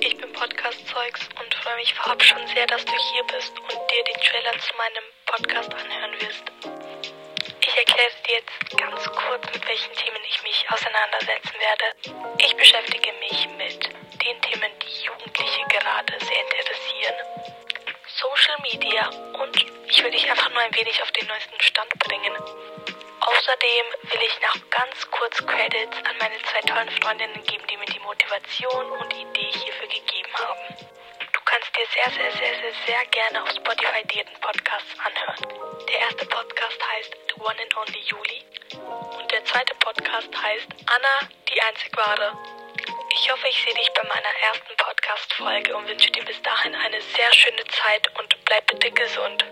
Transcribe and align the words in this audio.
ich 0.00 0.16
bin 0.16 0.32
Podcast-Zeugs 0.32 1.28
und 1.40 1.54
freue 1.54 1.76
mich 1.76 1.94
vorab 1.94 2.22
schon 2.22 2.46
sehr, 2.48 2.66
dass 2.66 2.84
du 2.84 2.92
hier 2.92 3.24
bist 3.24 3.52
und 3.58 3.90
dir 3.90 4.04
den 4.04 4.20
Trailer 4.22 4.58
zu 4.58 4.74
meinem 4.76 5.04
Podcast 5.26 5.74
anhören 5.74 6.20
wirst. 6.20 6.44
Ich 7.60 7.76
erkläre 7.76 8.10
dir 8.26 8.34
jetzt 8.34 8.76
ganz 8.76 9.04
kurz, 9.06 9.46
mit 9.52 9.66
welchen 9.66 9.92
Themen 9.94 10.20
ich 10.28 10.42
mich 10.42 10.66
auseinandersetzen 10.70 11.54
werde. 11.58 12.34
Ich 12.38 12.56
beschäftige 12.56 13.12
mich 13.20 13.48
mit 13.56 13.84
den 14.22 14.40
Themen, 14.42 14.70
die 14.82 15.04
Jugendliche 15.04 15.64
gerade 15.68 16.24
sehr 16.24 16.40
interessieren. 16.40 17.14
Social 18.06 18.58
Media 18.62 19.08
und 19.42 19.56
ich 19.88 20.02
will 20.02 20.10
dich 20.10 20.30
einfach 20.30 20.50
nur 20.50 20.60
ein 20.60 20.74
wenig 20.74 21.02
auf 21.02 21.10
den 21.12 21.26
neuesten 21.28 21.60
Stand 21.60 21.90
bringen. 21.98 22.32
Außerdem 23.20 23.86
will 24.12 24.20
ich 24.22 24.40
noch 24.42 24.70
ganz 24.70 25.10
kurz 25.10 25.36
Credits 25.46 25.96
an 26.04 26.16
meine 26.20 26.36
zwei 26.42 26.60
tollen 26.60 26.90
Freundinnen 27.00 27.42
geben, 27.44 27.64
die 27.70 27.76
mir 27.78 27.86
die 27.86 28.00
Motivation 28.00 28.90
und 28.92 29.12
Idee 29.14 29.50
hierfür 29.50 29.73
sehr, 31.94 32.10
sehr, 32.10 32.32
sehr, 32.32 32.54
sehr, 32.60 32.72
sehr 32.86 33.06
gerne 33.06 33.42
auf 33.42 33.50
Spotify 33.50 34.02
Diäten 34.06 34.34
Podcasts 34.40 34.94
anhören. 34.98 35.86
Der 35.88 36.00
erste 36.00 36.26
Podcast 36.26 36.78
heißt 36.90 37.16
The 37.28 37.40
One 37.40 37.56
and 37.62 37.76
Only 37.76 38.00
Juli 38.00 38.42
und 39.16 39.30
der 39.30 39.44
zweite 39.44 39.74
Podcast 39.76 40.28
heißt 40.42 40.66
Anna, 40.86 41.28
die 41.48 41.60
einzig 41.62 41.96
wahre. 41.96 42.36
Ich 43.14 43.30
hoffe, 43.30 43.46
ich 43.48 43.62
sehe 43.62 43.74
dich 43.74 43.90
bei 43.94 44.02
meiner 44.08 44.34
ersten 44.50 44.76
Podcast-Folge 44.76 45.76
und 45.76 45.86
wünsche 45.86 46.10
dir 46.10 46.24
bis 46.24 46.42
dahin 46.42 46.74
eine 46.74 47.00
sehr 47.00 47.32
schöne 47.32 47.64
Zeit 47.66 48.10
und 48.18 48.44
bleib 48.44 48.66
bitte 48.66 48.90
gesund. 48.90 49.44